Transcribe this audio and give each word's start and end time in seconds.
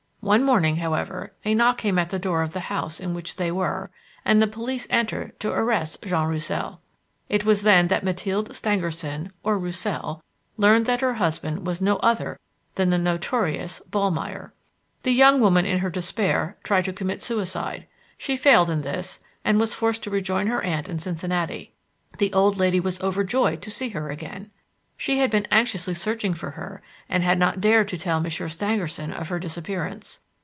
One 0.23 0.43
morning, 0.43 0.75
however, 0.75 1.33
a 1.43 1.55
knock 1.55 1.79
came 1.79 1.97
at 1.97 2.11
the 2.11 2.19
door 2.19 2.43
of 2.43 2.53
the 2.53 2.59
house 2.59 2.99
in 2.99 3.15
which 3.15 3.37
they 3.37 3.51
were 3.51 3.89
and 4.23 4.39
the 4.39 4.45
police 4.45 4.85
entered 4.91 5.39
to 5.39 5.51
arrest 5.51 6.03
Jean 6.03 6.27
Roussel. 6.27 6.79
It 7.27 7.43
was 7.43 7.63
then 7.63 7.87
that 7.87 8.03
Mathilde 8.03 8.55
Stangerson, 8.55 9.31
or 9.41 9.57
Roussel, 9.57 10.23
learned 10.57 10.85
that 10.85 11.01
her 11.01 11.15
husband 11.15 11.65
was 11.65 11.81
no 11.81 11.95
other 11.97 12.39
than 12.75 12.91
the 12.91 12.99
notorious 12.99 13.81
Ballmeyer! 13.89 14.53
The 15.01 15.11
young 15.11 15.41
woman 15.41 15.65
in 15.65 15.79
her 15.79 15.89
despair 15.89 16.55
tried 16.61 16.85
to 16.85 16.93
commit 16.93 17.23
suicide. 17.23 17.87
She 18.15 18.37
failed 18.37 18.69
in 18.69 18.83
this, 18.83 19.21
and 19.43 19.59
was 19.59 19.73
forced 19.73 20.03
to 20.03 20.11
rejoin 20.11 20.45
her 20.45 20.61
aunt 20.61 20.87
in 20.87 20.99
Cincinnati, 20.99 21.73
The 22.19 22.31
old 22.31 22.57
lady 22.57 22.79
was 22.79 23.01
overjoyed 23.01 23.63
to 23.63 23.71
see 23.71 23.89
her 23.89 24.11
again. 24.11 24.51
She 24.97 25.17
had 25.17 25.31
been 25.31 25.47
anxiously 25.49 25.95
searching 25.95 26.35
for 26.35 26.51
her 26.51 26.83
and 27.09 27.23
had 27.23 27.39
not 27.39 27.59
dared 27.59 27.87
to 27.87 27.97
tell 27.97 28.19
Monsieur 28.21 28.47
Stangerson 28.49 29.11
of 29.11 29.29
her 29.29 29.39
disappearance. 29.39 30.19